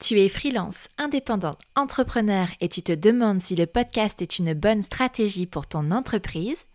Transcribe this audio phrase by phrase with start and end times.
[0.00, 4.82] Tu es freelance, indépendant, entrepreneur et tu te demandes si le podcast est une bonne
[4.82, 6.66] stratégie pour ton entreprise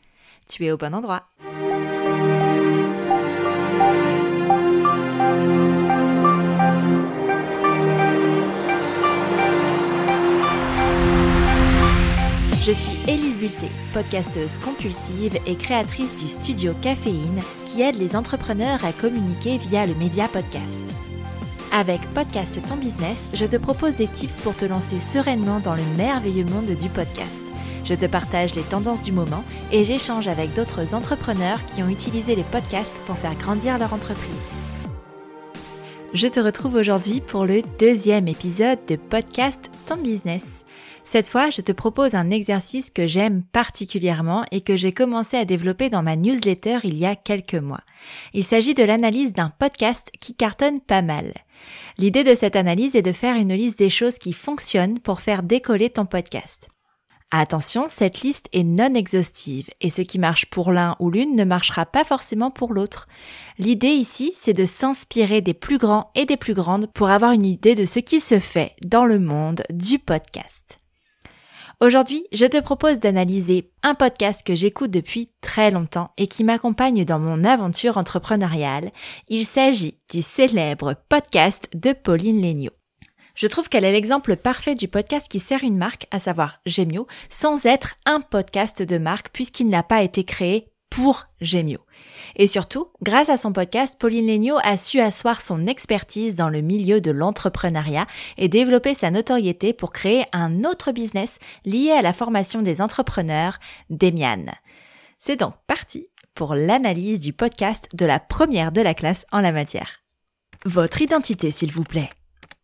[0.46, 1.24] Tu es au bon endroit.
[12.62, 18.84] Je suis Élise Bulté, podcasteuse compulsive et créatrice du studio Caféine qui aide les entrepreneurs
[18.84, 20.84] à communiquer via le média podcast.
[21.76, 25.82] Avec Podcast Ton Business, je te propose des tips pour te lancer sereinement dans le
[25.98, 27.42] merveilleux monde du podcast.
[27.84, 32.36] Je te partage les tendances du moment et j'échange avec d'autres entrepreneurs qui ont utilisé
[32.36, 34.52] les podcasts pour faire grandir leur entreprise.
[36.14, 40.64] Je te retrouve aujourd'hui pour le deuxième épisode de Podcast Ton Business.
[41.04, 45.46] Cette fois, je te propose un exercice que j'aime particulièrement et que j'ai commencé à
[45.46, 47.82] développer dans ma newsletter il y a quelques mois.
[48.34, 51.34] Il s'agit de l'analyse d'un podcast qui cartonne pas mal.
[51.98, 55.44] L'idée de cette analyse est de faire une liste des choses qui fonctionnent pour faire
[55.44, 56.70] décoller ton podcast.
[57.36, 61.44] Attention, cette liste est non exhaustive et ce qui marche pour l'un ou l'une ne
[61.44, 63.08] marchera pas forcément pour l'autre.
[63.58, 67.48] L'idée ici, c'est de s'inspirer des plus grands et des plus grandes pour avoir une
[67.48, 70.83] idée de ce qui se fait dans le monde du podcast.
[71.84, 77.04] Aujourd'hui, je te propose d'analyser un podcast que j'écoute depuis très longtemps et qui m'accompagne
[77.04, 78.94] dans mon aventure entrepreneuriale.
[79.28, 82.72] Il s'agit du célèbre podcast de Pauline Léniaud.
[83.36, 87.06] Je trouve qu'elle est l'exemple parfait du podcast qui sert une marque, à savoir Gemio,
[87.30, 91.80] sans être un podcast de marque puisqu'il n'a pas été créé pour Gemio.
[92.36, 96.62] Et surtout, grâce à son podcast, Pauline Legnaud a su asseoir son expertise dans le
[96.62, 98.08] milieu de l'entrepreneuriat
[98.38, 103.60] et développer sa notoriété pour créer un autre business lié à la formation des entrepreneurs,
[103.90, 104.46] Demian.
[105.20, 109.52] C'est donc parti pour l'analyse du podcast de la première de la classe en la
[109.52, 110.02] matière.
[110.66, 112.10] Votre identité, s'il vous plaît.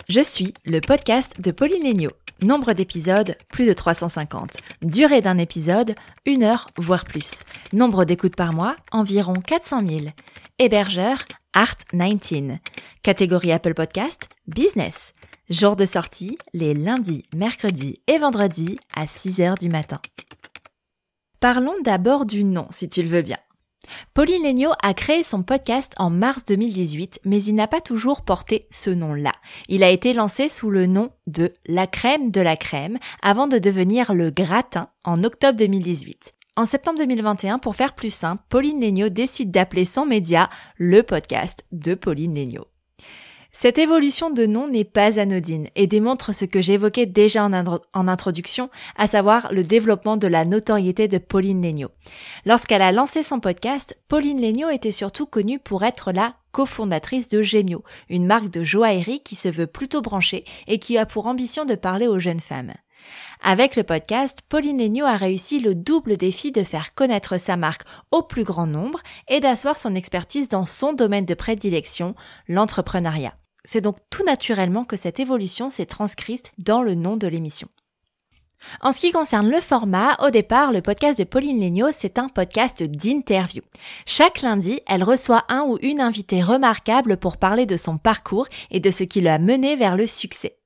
[0.08, 2.12] Je suis le podcast de Pauline Legnaud.
[2.42, 4.60] Nombre d'épisodes, plus de 350.
[4.82, 5.96] Durée d'un épisode,
[6.26, 7.44] une heure, voire plus.
[7.74, 10.00] Nombre d'écoutes par mois, environ 400 000.
[10.58, 11.18] Hébergeur,
[11.54, 12.60] Art19.
[13.04, 15.14] Catégorie Apple Podcast, Business.
[15.50, 20.00] Jour de sortie, les lundis, mercredis et vendredis à 6 heures du matin.
[21.42, 23.38] Parlons d'abord du nom, si tu le veux bien.
[24.14, 28.66] Pauline Legnaud a créé son podcast en mars 2018, mais il n'a pas toujours porté
[28.72, 29.34] ce nom-là.
[29.68, 33.58] Il a été lancé sous le nom de La crème de la crème avant de
[33.58, 36.34] devenir Le Gratin en octobre 2018.
[36.56, 41.66] En septembre 2021, pour faire plus simple, Pauline Legnaud décide d'appeler son média le podcast
[41.72, 42.68] de Pauline Legnaud.
[43.52, 48.70] Cette évolution de nom n'est pas anodine et démontre ce que j'évoquais déjà en, introduction,
[48.96, 51.90] à savoir le développement de la notoriété de Pauline Legnaud.
[52.46, 57.42] Lorsqu'elle a lancé son podcast, Pauline Legnaud était surtout connue pour être la cofondatrice de
[57.42, 61.66] Gemio, une marque de joaillerie qui se veut plutôt branchée et qui a pour ambition
[61.66, 62.74] de parler aux jeunes femmes.
[63.42, 67.84] Avec le podcast, Pauline Legnaud a réussi le double défi de faire connaître sa marque
[68.12, 72.16] au plus grand nombre et d'asseoir son expertise dans son domaine de prédilection,
[72.48, 73.34] l'entrepreneuriat.
[73.64, 77.70] C'est donc tout naturellement que cette évolution s'est transcrite dans le nom de l'émission.
[78.82, 82.28] En ce qui concerne le format, au départ, le podcast de Pauline Legnaud, c'est un
[82.28, 83.62] podcast d'interview.
[84.06, 88.82] Chaque lundi, elle reçoit un ou une invitée remarquable pour parler de son parcours et
[88.82, 90.59] de ce qui l'a mené vers le succès.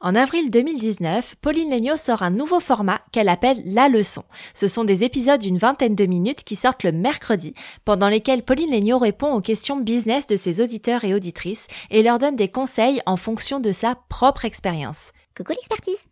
[0.00, 4.24] En avril 2019, Pauline Legnaud sort un nouveau format qu'elle appelle La Leçon.
[4.54, 7.52] Ce sont des épisodes d'une vingtaine de minutes qui sortent le mercredi,
[7.84, 12.18] pendant lesquels Pauline Legnaud répond aux questions business de ses auditeurs et auditrices et leur
[12.18, 15.12] donne des conseils en fonction de sa propre expérience.
[15.36, 16.04] Coucou l'expertise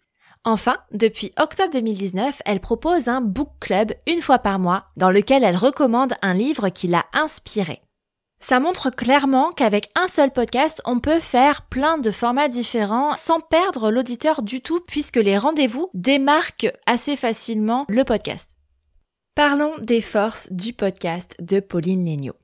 [0.44, 5.44] Enfin, depuis octobre 2019, elle propose un book club une fois par mois dans lequel
[5.44, 7.80] elle recommande un livre qui l'a inspiré.
[8.40, 13.40] Ça montre clairement qu'avec un seul podcast, on peut faire plein de formats différents sans
[13.40, 18.56] perdre l'auditeur du tout puisque les rendez-vous démarquent assez facilement le podcast.
[19.34, 22.36] Parlons des forces du podcast de Pauline Legnaud.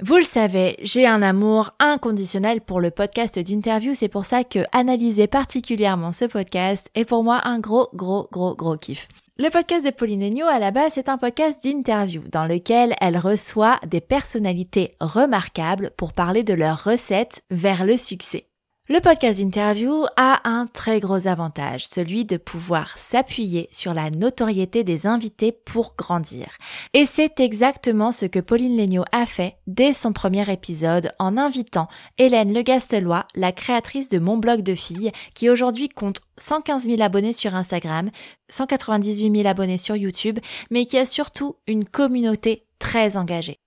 [0.00, 4.60] Vous le savez, j'ai un amour inconditionnel pour le podcast d'interview, c'est pour ça que
[4.70, 9.08] analyser particulièrement ce podcast est pour moi un gros, gros, gros, gros kiff.
[9.40, 13.78] Le podcast de Pauline à la base, c'est un podcast d'interview dans lequel elle reçoit
[13.86, 18.47] des personnalités remarquables pour parler de leurs recettes vers le succès.
[18.90, 24.82] Le podcast interview a un très gros avantage, celui de pouvoir s'appuyer sur la notoriété
[24.82, 26.56] des invités pour grandir.
[26.94, 31.88] Et c'est exactement ce que Pauline Legnaud a fait dès son premier épisode en invitant
[32.16, 37.02] Hélène Le Gastelois, la créatrice de Mon blog de filles, qui aujourd'hui compte 115 000
[37.02, 38.10] abonnés sur Instagram,
[38.48, 40.38] 198 000 abonnés sur YouTube,
[40.70, 43.58] mais qui a surtout une communauté très engagée.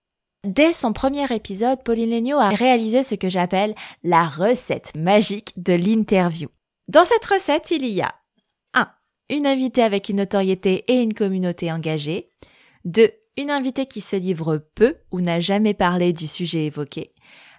[0.44, 5.74] Dès son premier épisode, Pauline Legnaud a réalisé ce que j'appelle la recette magique de
[5.74, 6.50] l'interview.
[6.88, 8.16] Dans cette recette, il y a
[8.74, 8.90] 1.
[9.30, 12.26] Une invitée avec une notoriété et une communauté engagée.
[12.86, 13.12] 2.
[13.38, 17.12] Une invitée qui se livre peu ou n'a jamais parlé du sujet évoqué.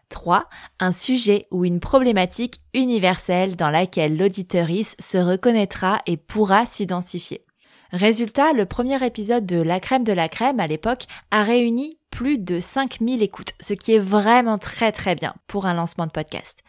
[0.08, 0.48] 3.
[0.80, 7.46] Un sujet ou une problématique universelle dans laquelle l'auditeurice se reconnaîtra et pourra s'identifier.
[7.92, 12.38] Résultat, le premier épisode de La crème de la crème à l'époque a réuni plus
[12.38, 16.60] de 5000 écoutes, ce qui est vraiment très très bien pour un lancement de podcast.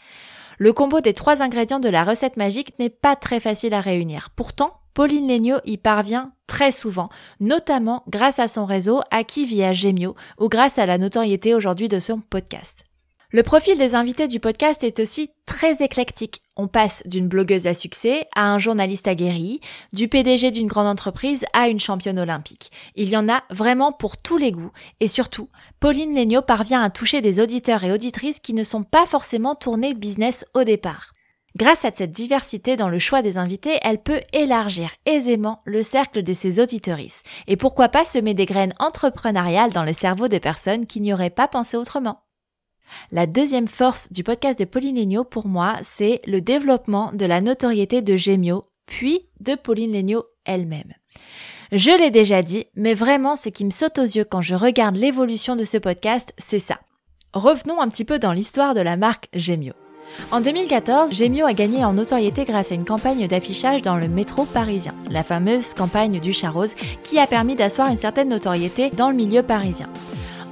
[0.57, 4.29] Le combo des trois ingrédients de la recette magique n'est pas très facile à réunir.
[4.35, 7.09] Pourtant, Pauline Legnaud y parvient très souvent,
[7.39, 11.99] notamment grâce à son réseau acquis via Gemio ou grâce à la notoriété aujourd'hui de
[11.99, 12.85] son podcast.
[13.31, 15.31] Le profil des invités du podcast est aussi
[15.63, 16.41] très éclectique.
[16.57, 19.61] On passe d'une blogueuse à succès à un journaliste aguerri,
[19.93, 22.69] du PDG d'une grande entreprise à une championne olympique.
[22.97, 25.47] Il y en a vraiment pour tous les goûts et surtout,
[25.79, 29.93] Pauline Legnaud parvient à toucher des auditeurs et auditrices qui ne sont pas forcément tournés
[29.93, 31.13] business au départ.
[31.55, 36.23] Grâce à cette diversité dans le choix des invités, elle peut élargir aisément le cercle
[36.23, 37.23] de ses auditorices.
[37.47, 41.29] Et pourquoi pas semer des graines entrepreneuriales dans le cerveau des personnes qui n'y auraient
[41.29, 42.22] pas pensé autrement.
[43.11, 47.41] La deuxième force du podcast de Pauline Legnaud pour moi, c'est le développement de la
[47.41, 50.93] notoriété de Gemio, puis de Pauline Legnaud elle-même.
[51.71, 54.95] Je l'ai déjà dit, mais vraiment ce qui me saute aux yeux quand je regarde
[54.95, 56.79] l'évolution de ce podcast, c'est ça.
[57.33, 59.73] Revenons un petit peu dans l'histoire de la marque Gemio.
[60.31, 64.45] En 2014, Gemio a gagné en notoriété grâce à une campagne d'affichage dans le métro
[64.45, 69.15] parisien, la fameuse campagne du Charose, qui a permis d'asseoir une certaine notoriété dans le
[69.15, 69.87] milieu parisien.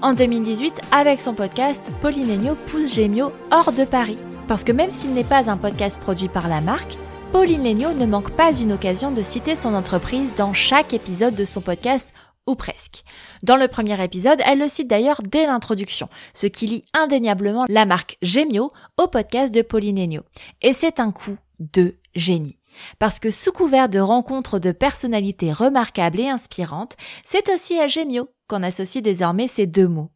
[0.04, 4.18] En 2018, avec son podcast, Pauline pousse Gemio hors de Paris.
[4.48, 6.98] Parce que même s'il n'est pas un podcast produit par la marque,
[7.32, 11.62] Pauline ne manque pas une occasion de citer son entreprise dans chaque épisode de son
[11.62, 12.12] podcast
[12.48, 13.04] ou presque.
[13.44, 17.86] Dans le premier épisode, elle le cite d'ailleurs dès l'introduction, ce qui lie indéniablement la
[17.86, 20.24] marque Gemio au podcast de Pauline.
[20.64, 22.58] Et c'est un coup de génie.
[23.00, 28.30] Parce que sous couvert de rencontres de personnalités remarquables et inspirantes, c'est aussi à Gemio
[28.48, 30.12] qu'on associe désormais ces deux mots.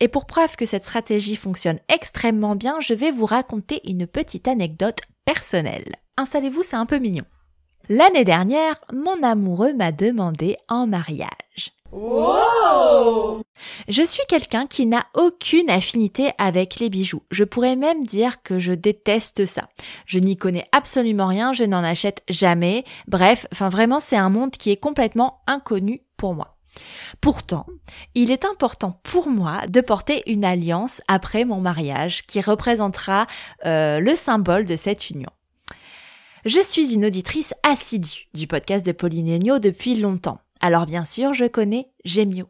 [0.00, 4.48] Et pour preuve que cette stratégie fonctionne extrêmement bien, je vais vous raconter une petite
[4.48, 5.94] anecdote personnelle.
[6.16, 7.24] Installez-vous, c'est un peu mignon.
[7.88, 11.72] L'année dernière, mon amoureux m'a demandé en mariage.
[11.92, 13.42] Wow
[13.88, 17.22] je suis quelqu'un qui n'a aucune affinité avec les bijoux.
[17.30, 19.68] Je pourrais même dire que je déteste ça.
[20.06, 22.84] Je n'y connais absolument rien, je n'en achète jamais.
[23.08, 26.56] Bref, enfin vraiment c'est un monde qui est complètement inconnu pour moi.
[27.20, 27.66] Pourtant,
[28.14, 33.26] il est important pour moi de porter une alliance après mon mariage qui représentera
[33.66, 35.30] euh, le symbole de cette union.
[36.44, 40.38] Je suis une auditrice assidue du podcast de Pauline depuis longtemps.
[40.60, 42.46] Alors bien sûr, je connais Gemio.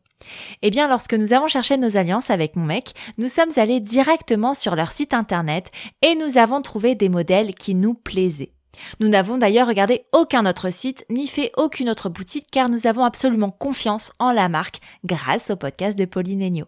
[0.62, 4.54] Eh bien, lorsque nous avons cherché nos alliances avec mon mec, nous sommes allés directement
[4.54, 5.70] sur leur site internet
[6.02, 8.52] et nous avons trouvé des modèles qui nous plaisaient.
[9.00, 13.04] Nous n'avons d'ailleurs regardé aucun autre site ni fait aucune autre boutique car nous avons
[13.04, 16.64] absolument confiance en la marque grâce au podcast de Pauline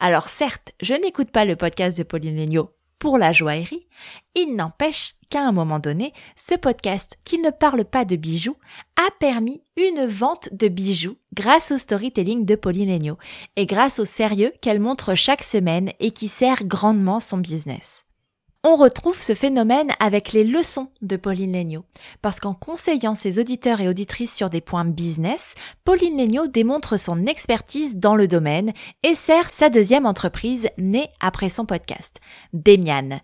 [0.00, 3.86] Alors certes, je n'écoute pas le podcast de Pauline pour la joaillerie,
[4.34, 8.56] il n'empêche qu'à un moment donné, ce podcast qui ne parle pas de bijoux
[8.96, 13.16] a permis une vente de bijoux grâce au storytelling de Pauline
[13.56, 18.04] et grâce au sérieux qu'elle montre chaque semaine et qui sert grandement son business.
[18.66, 21.84] On retrouve ce phénomène avec les leçons de Pauline Legnaud,
[22.22, 25.52] parce qu'en conseillant ses auditeurs et auditrices sur des points business,
[25.84, 31.50] Pauline Legnaud démontre son expertise dans le domaine et sert sa deuxième entreprise née après
[31.50, 32.20] son podcast,
[32.54, 33.20] Demian.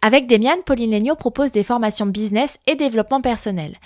[0.00, 3.76] avec Demian, Pauline Legnaud propose des formations business et développement personnel.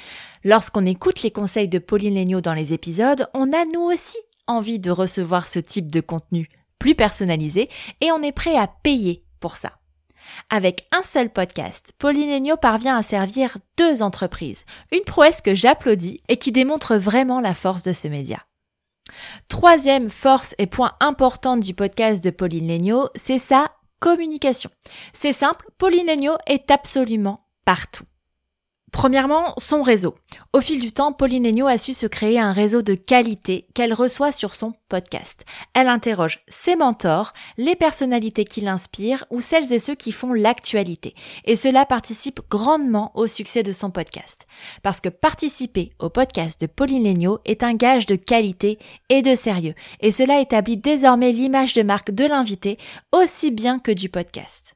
[0.45, 4.79] Lorsqu'on écoute les conseils de Pauline Legnaud dans les épisodes, on a nous aussi envie
[4.79, 6.49] de recevoir ce type de contenu
[6.79, 7.69] plus personnalisé
[8.01, 9.80] et on est prêt à payer pour ça.
[10.51, 16.37] Avec un seul podcast, Pauline parvient à servir deux entreprises, une prouesse que j'applaudis et
[16.37, 18.39] qui démontre vraiment la force de ce média.
[19.49, 23.71] Troisième force et point important du podcast de Pauline c'est sa
[24.01, 24.71] communication.
[25.13, 26.11] C'est simple, Pauline
[26.47, 28.05] est absolument partout.
[28.93, 30.17] Premièrement, son réseau.
[30.53, 34.33] Au fil du temps, Pauline a su se créer un réseau de qualité qu'elle reçoit
[34.33, 35.45] sur son podcast.
[35.75, 41.15] Elle interroge ses mentors, les personnalités qui l'inspirent ou celles et ceux qui font l'actualité.
[41.45, 44.47] Et cela participe grandement au succès de son podcast.
[44.83, 47.01] Parce que participer au podcast de Pauline
[47.45, 48.79] est un gage de qualité
[49.09, 49.75] et de sérieux.
[50.01, 52.79] Et cela établit désormais l'image de marque de l'invité
[53.13, 54.75] aussi bien que du podcast.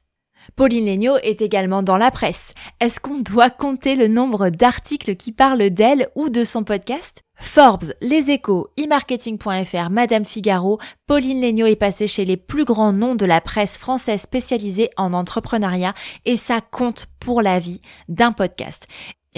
[0.55, 2.53] Pauline Legnaud est également dans la presse.
[2.79, 7.23] Est-ce qu'on doit compter le nombre d'articles qui parlent d'elle ou de son podcast?
[7.37, 13.15] Forbes, Les Échos, e-marketing.fr, Madame Figaro, Pauline Legnaud est passée chez les plus grands noms
[13.15, 18.87] de la presse française spécialisée en entrepreneuriat et ça compte pour la vie d'un podcast.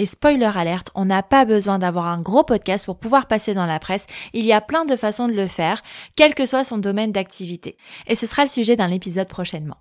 [0.00, 3.66] Et spoiler alerte, on n'a pas besoin d'avoir un gros podcast pour pouvoir passer dans
[3.66, 4.06] la presse.
[4.32, 5.80] Il y a plein de façons de le faire,
[6.14, 7.76] quel que soit son domaine d'activité.
[8.06, 9.78] Et ce sera le sujet d'un épisode prochainement.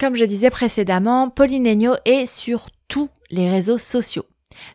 [0.00, 4.26] Comme je disais précédemment, Pauline Legnaud est sur tous les réseaux sociaux.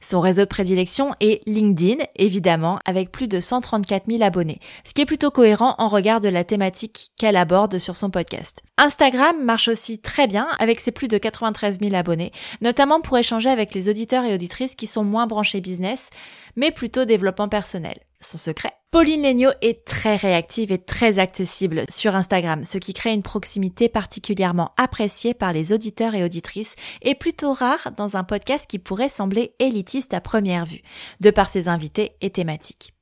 [0.01, 5.01] Son réseau de prédilection est LinkedIn, évidemment, avec plus de 134 000 abonnés, ce qui
[5.01, 8.61] est plutôt cohérent en regard de la thématique qu'elle aborde sur son podcast.
[8.77, 13.49] Instagram marche aussi très bien avec ses plus de 93 000 abonnés, notamment pour échanger
[13.49, 16.09] avec les auditeurs et auditrices qui sont moins branchés business,
[16.57, 17.95] mais plutôt développement personnel.
[18.23, 23.11] Son secret Pauline Legnaud est très réactive et très accessible sur Instagram, ce qui crée
[23.11, 28.69] une proximité particulièrement appréciée par les auditeurs et auditrices et plutôt rare dans un podcast
[28.69, 30.83] qui pourrait sembler élitiste à première vue,
[31.21, 32.93] de par ses invités et thématiques.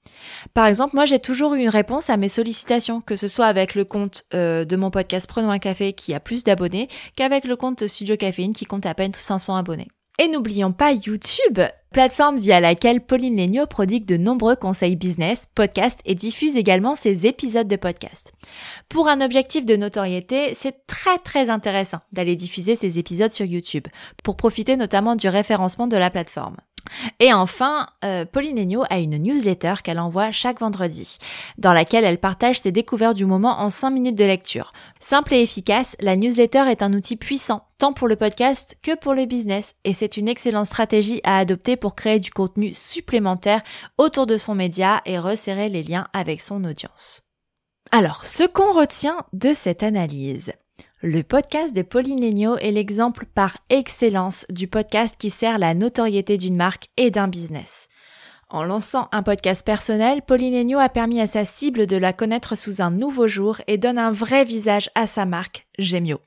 [0.54, 3.76] Par exemple, moi j'ai toujours eu une réponse à mes sollicitations, que ce soit avec
[3.76, 7.56] le compte euh, de mon podcast Prenons un café qui a plus d'abonnés qu'avec le
[7.56, 9.88] compte Studio Caféine qui compte à peine 500 abonnés.
[10.22, 11.60] Et n'oublions pas YouTube,
[11.92, 17.26] plateforme via laquelle Pauline Legnaud prodigue de nombreux conseils business, podcasts et diffuse également ses
[17.26, 18.32] épisodes de podcast.
[18.88, 23.88] Pour un objectif de notoriété, c'est très très intéressant d'aller diffuser ces épisodes sur YouTube,
[24.24, 26.58] pour profiter notamment du référencement de la plateforme.
[27.20, 31.18] Et enfin, euh, Pauline Agneau a une newsletter qu'elle envoie chaque vendredi,
[31.58, 34.74] dans laquelle elle partage ses découvertes du moment en 5 minutes de lecture.
[35.00, 39.14] Simple et efficace, la newsletter est un outil puissant, tant pour le podcast que pour
[39.14, 43.62] le business, et c'est une excellente stratégie à adopter pour créer du contenu supplémentaire
[43.98, 47.24] autour de son média et resserrer les liens avec son audience.
[47.92, 50.54] Alors, ce qu'on retient de cette analyse.
[51.04, 56.56] Le podcast de Pauline est l'exemple par excellence du podcast qui sert la notoriété d'une
[56.56, 57.88] marque et d'un business.
[58.52, 62.84] En lançant un podcast personnel, Pauline a permis à sa cible de la connaître sous
[62.84, 66.20] un nouveau jour et donne un vrai visage à sa marque, Gemio.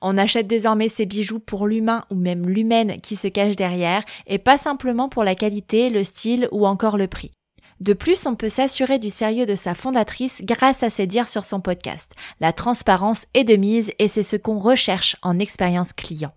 [0.00, 4.38] On achète désormais ses bijoux pour l'humain ou même l'humaine qui se cache derrière et
[4.38, 7.32] pas simplement pour la qualité, le style ou encore le prix.
[7.80, 11.44] De plus, on peut s'assurer du sérieux de sa fondatrice grâce à ses dires sur
[11.44, 12.12] son podcast.
[12.40, 16.32] La transparence est de mise et c'est ce qu'on recherche en expérience client.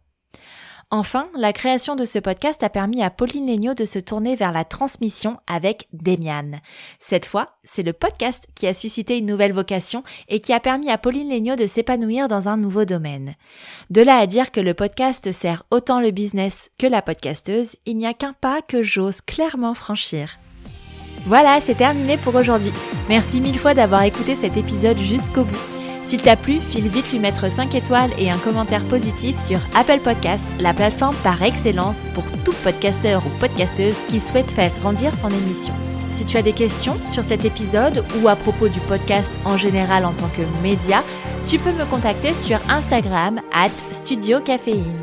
[0.91, 4.51] Enfin, la création de ce podcast a permis à Pauline Legnaud de se tourner vers
[4.51, 6.60] la transmission avec Demian.
[6.98, 10.89] Cette fois, c'est le podcast qui a suscité une nouvelle vocation et qui a permis
[10.89, 13.36] à Pauline Legnaud de s'épanouir dans un nouveau domaine.
[13.91, 17.96] De là à dire que le podcast sert autant le business que la podcasteuse, il
[17.96, 20.39] n'y a qu'un pas que j'ose clairement franchir.
[21.25, 22.71] Voilà, c'est terminé pour aujourd'hui.
[23.07, 25.59] Merci mille fois d'avoir écouté cet épisode jusqu'au bout.
[26.05, 29.99] S'il t'a plu, file vite lui mettre 5 étoiles et un commentaire positif sur Apple
[29.99, 35.29] Podcast, la plateforme par excellence pour tout podcasteur ou podcasteuse qui souhaite faire grandir son
[35.29, 35.73] émission.
[36.09, 40.03] Si tu as des questions sur cet épisode ou à propos du podcast en général
[40.03, 41.03] en tant que média,
[41.45, 44.97] tu peux me contacter sur Instagram at Studio Caféine.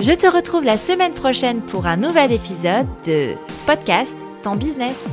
[0.00, 3.34] Je te retrouve la semaine prochaine pour un nouvel épisode de
[3.66, 5.04] Podcast Ton Business.